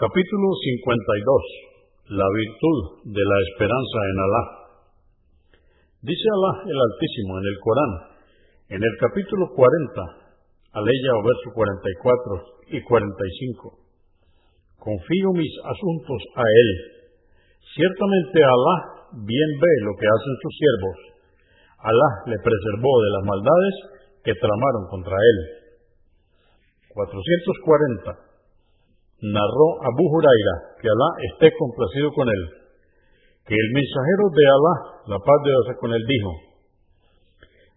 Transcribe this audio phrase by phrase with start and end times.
[0.00, 2.16] Capítulo 52.
[2.16, 4.42] La virtud de la esperanza en Alá.
[6.00, 7.92] Dice Alá el Altísimo en el Corán,
[8.72, 9.60] en el capítulo 40,
[10.72, 13.76] aleya o verso 44 y 45.
[14.80, 16.70] Confío mis asuntos a Él.
[17.60, 18.76] Ciertamente Alá
[19.20, 20.96] bien ve lo que hacen sus siervos.
[21.76, 23.74] Alá le preservó de las maldades
[24.24, 25.38] que tramaron contra Él.
[26.88, 28.29] 440
[29.22, 32.42] narró Abu Huraira, que Alá esté complacido con él,
[33.44, 34.74] que el mensajero de Alá,
[35.12, 36.32] la paz de Dios con él, dijo,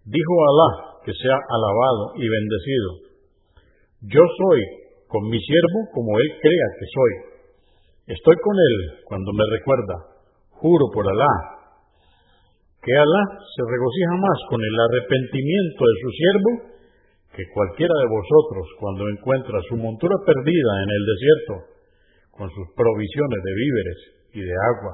[0.08, 0.70] dijo Alá
[1.04, 2.90] que sea alabado y bendecido,
[4.08, 4.60] yo soy
[5.08, 7.14] con mi siervo como él crea que soy,
[8.16, 9.96] estoy con él cuando me recuerda,
[10.64, 11.34] juro por Alá,
[12.80, 16.73] que Alá se regocija más con el arrepentimiento de su siervo
[17.34, 21.54] que cualquiera de vosotros, cuando encuentra su montura perdida en el desierto,
[22.30, 24.00] con sus provisiones de víveres
[24.34, 24.94] y de agua,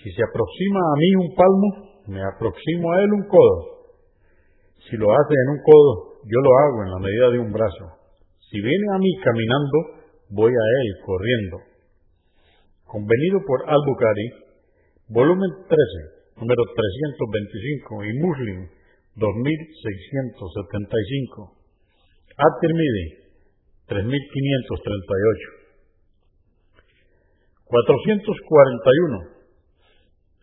[0.00, 1.68] si se aproxima a mí un palmo,
[2.08, 3.58] me aproximo a él un codo.
[4.88, 5.92] Si lo hace en un codo,
[6.24, 7.84] yo lo hago en la medida de un brazo.
[8.48, 9.76] Si viene a mí caminando,
[10.30, 11.56] voy a él corriendo.
[12.86, 14.28] Convenido por Al-Bukhari,
[15.08, 18.77] volumen 13, número 325 y Muslim
[19.18, 21.58] 2675.
[22.38, 23.34] At-Tirmidhi,
[23.90, 25.58] 3538.
[27.66, 29.38] 441.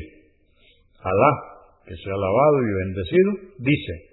[1.01, 1.31] Alá,
[1.85, 4.12] que sea alabado y bendecido, dice,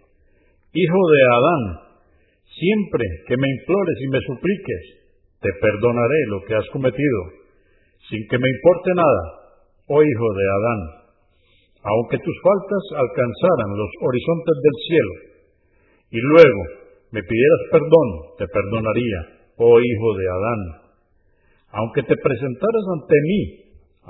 [0.73, 1.63] Hijo de Adán,
[2.45, 4.99] siempre que me implores y me supliques,
[5.41, 7.21] te perdonaré lo que has cometido,
[8.11, 9.23] sin que me importe nada,
[9.87, 10.81] oh hijo de Adán.
[11.79, 15.15] Aunque tus faltas alcanzaran los horizontes del cielo,
[16.11, 16.63] y luego
[17.13, 19.21] me pidieras perdón, te perdonaría,
[19.59, 20.61] oh hijo de Adán.
[21.71, 23.41] Aunque te presentaras ante mí,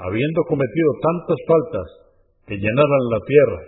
[0.01, 1.87] habiendo cometido tantas faltas
[2.47, 3.61] que llenaran la tierra,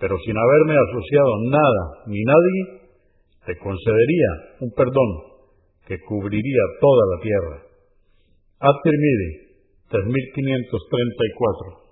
[0.00, 2.90] pero sin haberme asociado nada ni nadie,
[3.46, 5.35] te concedería un perdón
[5.86, 7.62] que cubriría toda la tierra.
[8.58, 9.30] At-Tirmidhi,
[9.90, 11.85] 3534.